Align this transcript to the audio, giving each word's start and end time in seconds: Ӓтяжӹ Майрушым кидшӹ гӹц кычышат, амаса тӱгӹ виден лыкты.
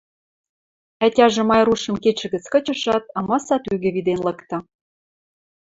Ӓтяжӹ 1.05 1.41
Майрушым 1.49 1.95
кидшӹ 2.03 2.27
гӹц 2.33 2.45
кычышат, 2.53 3.03
амаса 3.19 3.57
тӱгӹ 3.65 3.89
виден 3.95 4.19
лыкты. 4.25 4.57